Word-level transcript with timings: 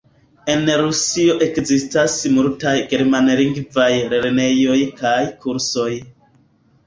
En 0.51 0.61
Rusio 0.83 1.33
ekzistas 1.47 2.15
multaj 2.37 2.73
germanlingvaj 2.93 3.91
lernejoj 4.13 4.79
kaj 5.03 5.15
kursoj. 5.45 5.93